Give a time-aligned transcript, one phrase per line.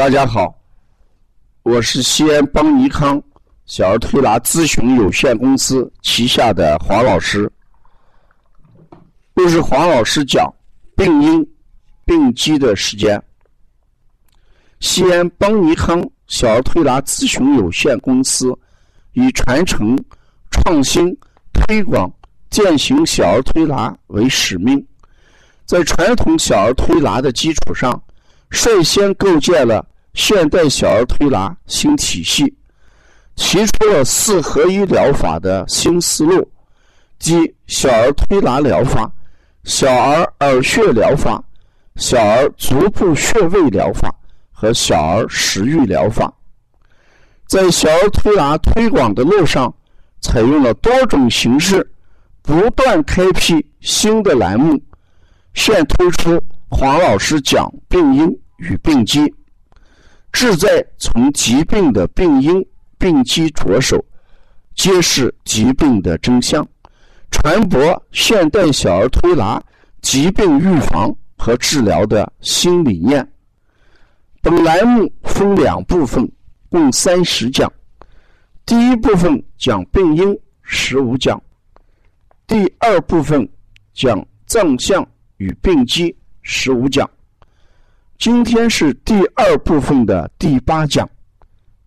[0.00, 0.58] 大家好，
[1.62, 3.22] 我是西安邦尼康
[3.66, 7.52] 小儿推拿咨询有限公司旗下的黄老师。
[9.34, 10.50] 又是黄老师讲
[10.96, 11.46] 病因、
[12.06, 13.22] 病机的时间。
[14.80, 18.58] 西安邦尼康小儿推拿咨询有限公司
[19.12, 20.02] 以传承、
[20.50, 21.14] 创新、
[21.52, 22.10] 推广、
[22.48, 24.82] 践行小儿推拿为使命，
[25.66, 28.02] 在传统小儿推拿的基础上。
[28.52, 32.44] 率先构建了现代小儿推拿新体系，
[33.36, 36.50] 提出了四合一疗法的新思路，
[37.18, 39.10] 即小儿推拿疗法、
[39.64, 41.42] 小儿耳穴疗法、
[41.96, 44.14] 小儿足部穴位疗法
[44.52, 46.32] 和小儿食欲疗法。
[47.46, 49.72] 在小儿推拿推广的路上，
[50.20, 51.88] 采用了多种形式，
[52.42, 54.80] 不断开辟新的栏目，
[55.54, 56.40] 现推出。
[56.72, 59.34] 黄老师讲病因与病机，
[60.32, 62.64] 志在从疾病的病因、
[62.98, 64.04] 病机着手，
[64.74, 66.66] 揭示疾病的真相，
[67.30, 69.62] 传播现代小儿推拿
[70.00, 73.26] 疾病预防和治疗的新理念。
[74.40, 76.30] 本栏目分两部分，
[76.70, 77.70] 共三十讲。
[78.64, 81.36] 第一部分讲病因，十五讲；
[82.46, 83.46] 第二部分
[83.92, 85.06] 讲脏象
[85.36, 86.16] 与病机。
[86.42, 87.08] 十五讲，
[88.20, 91.08] 今天是第二部分的第八讲，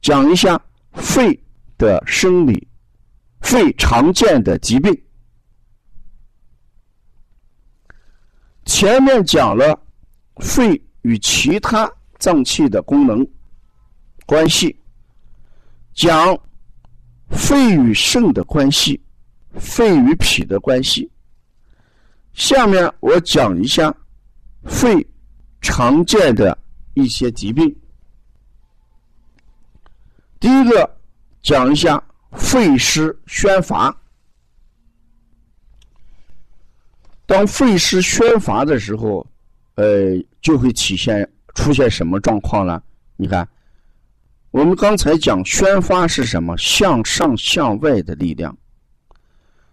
[0.00, 0.58] 讲一下
[0.94, 1.38] 肺
[1.76, 2.66] 的生理，
[3.42, 4.98] 肺常见的疾病。
[8.64, 9.78] 前面讲了
[10.36, 13.28] 肺与其他脏器的功能
[14.24, 14.74] 关系，
[15.92, 16.34] 讲
[17.28, 18.98] 肺与肾的关系，
[19.58, 21.10] 肺与脾的关系。
[22.32, 23.94] 下面我讲一下。
[24.64, 25.04] 肺
[25.62, 26.58] 常见的
[26.94, 27.74] 一些疾病，
[30.38, 30.96] 第一个
[31.40, 33.96] 讲一下肺湿宣发。
[37.24, 39.26] 当肺湿宣发的时候，
[39.76, 42.82] 呃，就会体现出现什么状况呢？
[43.16, 43.48] 你看，
[44.50, 46.54] 我们刚才讲宣发是什么？
[46.58, 48.54] 向上向外的力量。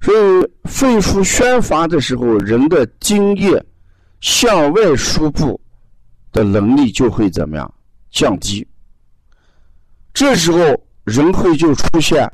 [0.00, 3.64] 所以肺腑宣发的时候，人的津液。
[4.20, 5.60] 向外输布
[6.34, 7.74] 的能力就会怎么样
[8.10, 8.66] 降低？
[10.12, 10.58] 这时候
[11.04, 12.30] 人会就出现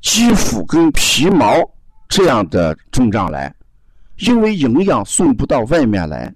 [0.00, 1.52] 肌肤跟皮毛
[2.08, 3.52] 这样的症状来，
[4.18, 6.32] 因为营养送不到外面来，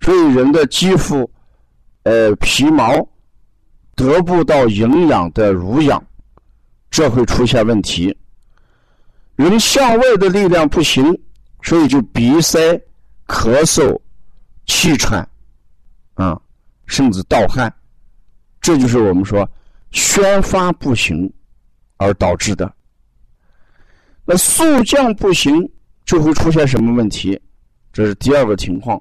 [0.00, 1.28] 所以人的肌肤、
[2.04, 2.94] 呃皮毛
[3.96, 6.00] 得不到营养的濡养，
[6.88, 8.16] 这会出现问题。
[9.34, 11.04] 人向外的力量不行，
[11.62, 12.80] 所以就鼻塞。
[13.26, 13.98] 咳嗽、
[14.66, 15.26] 气喘，
[16.14, 16.40] 啊，
[16.86, 17.72] 甚至盗汗，
[18.60, 19.48] 这就是我们说
[19.90, 21.32] 宣发不行
[21.96, 22.72] 而导致的。
[24.24, 25.70] 那速降不行，
[26.04, 27.40] 就会出现什么问题？
[27.92, 29.00] 这是第二个情况。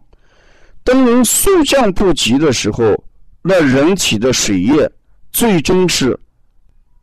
[0.84, 2.94] 当人速降不及的时候，
[3.41, 4.91] 那人体的水液
[5.31, 6.19] 最终是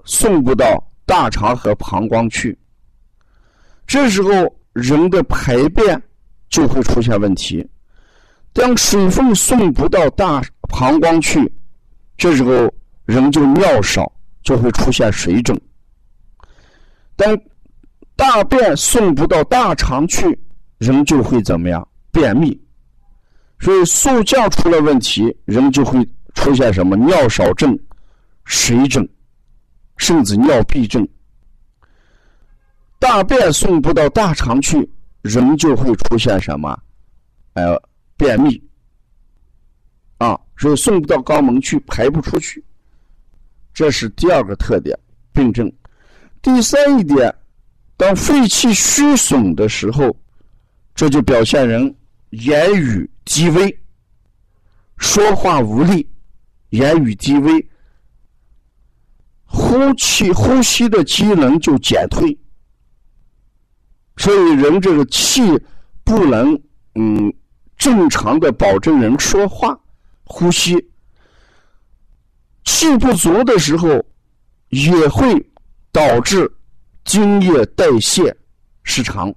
[0.04, 2.58] 送不到大肠和膀胱去。
[3.86, 4.30] 这时候
[4.72, 6.00] 人的排便。
[6.50, 7.64] 就会出现问题。
[8.52, 11.52] 当水分送不到大膀胱去，
[12.16, 12.72] 这时候
[13.04, 14.10] 人就尿少，
[14.42, 15.58] 就会出现水肿。
[17.16, 17.38] 当
[18.16, 20.38] 大便送不到大肠去，
[20.78, 21.86] 人就会怎么样？
[22.10, 22.60] 便秘。
[23.60, 27.78] 所以速降出了问题，人就会出现什么尿少症、
[28.44, 29.06] 水肿，
[29.96, 31.06] 甚至尿闭症。
[32.98, 34.90] 大便送不到大肠去。
[35.22, 36.74] 人就会出现什么？
[37.52, 37.78] 呃，
[38.20, 38.62] 便秘
[40.18, 42.62] 啊，所以送不到肛门去，排不出去。
[43.72, 44.94] 这是第二个特点
[45.32, 45.72] 病症。
[46.42, 47.34] 第三一点，
[47.96, 50.14] 当肺气虚损的时候，
[50.94, 51.96] 这就表现人
[52.28, 53.74] 言语低微，
[54.98, 56.06] 说话无力，
[56.68, 57.70] 言语低微，
[59.44, 62.38] 呼气呼吸的机能就减退。
[64.18, 65.40] 所以，人这个气
[66.04, 66.52] 不能
[66.96, 67.32] 嗯
[67.80, 69.76] 正常的保证人说话、
[70.24, 70.76] 呼吸，
[72.64, 73.88] 气不足的时候，
[74.68, 75.34] 也会
[75.90, 76.48] 导致
[77.04, 78.36] 精液代谢
[78.82, 79.34] 失常。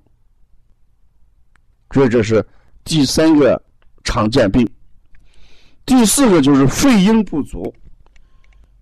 [1.92, 2.46] 所以，这是
[2.84, 3.60] 第三个
[4.04, 4.70] 常见病。
[5.86, 7.74] 第四个就是肺阴不足。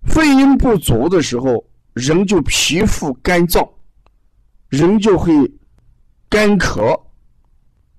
[0.08, 3.70] 肺阴不足的时候，人就皮肤干燥，
[4.68, 5.32] 人就会。
[6.28, 6.98] 干咳，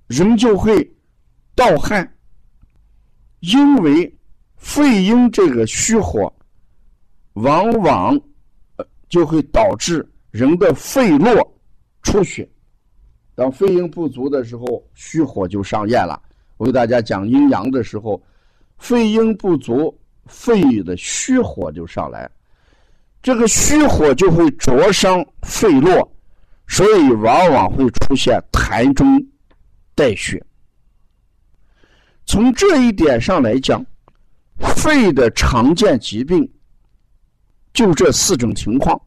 [0.08, 0.92] 人就会
[1.56, 2.12] 盗汗，
[3.42, 4.12] 因为
[4.58, 6.34] 肺阴这个虚火，
[7.34, 8.20] 往往
[9.08, 11.60] 就会导致人的肺络
[12.02, 12.50] 出血。
[13.36, 16.22] 当肺阴不足的时候，虚火就上炎了。
[16.58, 18.22] 我给大家讲阴阳的时候，
[18.78, 19.96] 肺阴不足，
[20.26, 22.30] 肺的虚火就上来，
[23.22, 26.12] 这个虚火就会灼伤肺络，
[26.68, 29.24] 所以往往会出现痰中
[29.96, 30.44] 带血。
[32.26, 33.86] 从这一点上来讲，
[34.60, 36.50] 肺的常见疾病
[37.74, 39.00] 就这四种情况：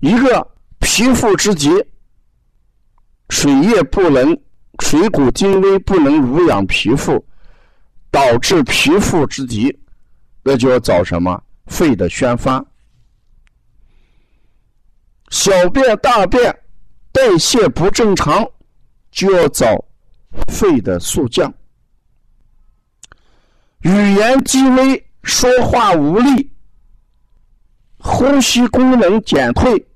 [0.00, 0.46] 一个
[0.80, 1.70] 皮肤之疾，
[3.28, 4.36] 水液不能。
[4.80, 7.22] 水谷精微不能濡养皮肤，
[8.10, 9.78] 导致皮肤之疾，
[10.42, 12.64] 那就要找什么肺的宣发。
[15.28, 16.58] 小便大便
[17.12, 18.44] 代谢不正常，
[19.10, 19.84] 就要找
[20.50, 21.52] 肺的速降。
[24.12, 26.52] 语言积微，说话无力，
[27.96, 29.86] 呼吸功能减退，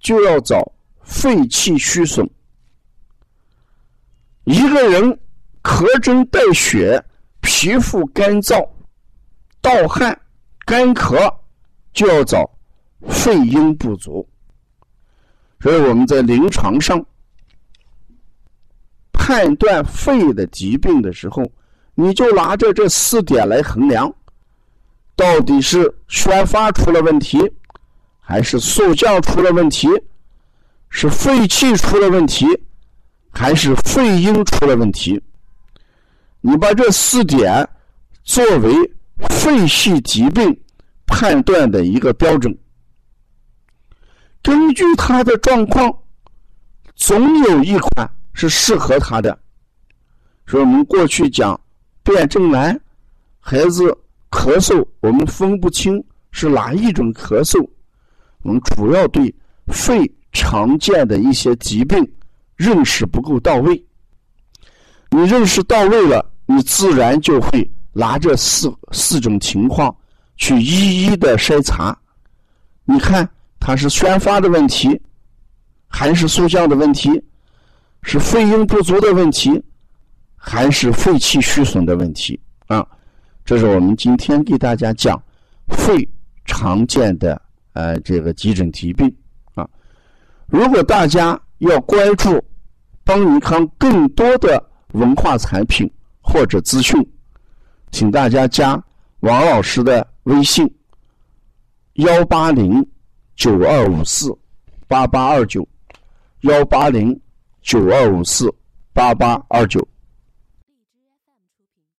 [0.00, 2.28] 就要找肺气虚损。
[4.42, 5.16] 一个人
[5.62, 7.00] 咳针带血，
[7.40, 8.68] 皮肤干燥、
[9.60, 10.20] 盗汗、
[10.66, 11.32] 干咳，
[11.92, 12.44] 就要找
[13.08, 14.28] 肺阴不足。
[15.60, 17.00] 所以我们在临床上
[19.12, 21.48] 判断肺的疾病的时候，
[22.00, 24.14] 你就拿着这四点来衡量，
[25.16, 27.40] 到底是宣发出了问题，
[28.20, 29.88] 还是速降出了问题，
[30.90, 32.46] 是肺气出了问题。
[33.30, 35.22] 还是肺阴出了问题，
[36.40, 37.68] 你把这四点
[38.24, 38.74] 作为
[39.28, 40.60] 肺系疾病
[41.06, 42.58] 判断的一个标准，
[44.42, 45.94] 根据他的状况，
[46.96, 49.38] 总有一款是适合他的。
[50.46, 51.60] 所以我们过去讲
[52.08, 52.80] 辨证难，
[53.38, 53.84] 孩子
[54.30, 57.62] 咳嗽，我们分不清是哪一种咳嗽，
[58.44, 59.34] 我们主要对
[59.66, 62.02] 肺常见的一些疾病。
[62.56, 63.84] 认识不够到位，
[65.10, 69.94] 你认识到位了，你自然就会拿这四四种情况
[70.36, 71.96] 去一一的筛查。
[72.84, 73.28] 你看，
[73.60, 75.00] 它是宣发的问题，
[75.86, 77.22] 还是速降的问题？
[78.02, 79.62] 是肺阴不足的问题，
[80.38, 82.40] 还是肺气虚损的问题？
[82.68, 82.86] 啊，
[83.44, 85.22] 这是我们今天给大家讲
[85.66, 86.08] 肺
[86.46, 87.38] 常见的
[87.74, 89.14] 呃这个急诊疾病
[89.52, 89.68] 啊。
[90.46, 92.42] 如果大家要关注。
[93.04, 94.62] 帮你看更多的
[94.92, 95.90] 文化产品
[96.20, 96.94] 或者资讯，
[97.90, 98.78] 请大家加
[99.20, 100.70] 王老师的微信：
[101.94, 102.86] 幺八零
[103.34, 104.30] 九二五四
[104.86, 105.66] 八八二九，
[106.40, 107.18] 幺八零
[107.62, 108.54] 九二五四
[108.92, 109.80] 八八二九。